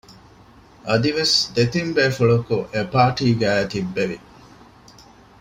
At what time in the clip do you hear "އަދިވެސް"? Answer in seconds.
0.87-1.37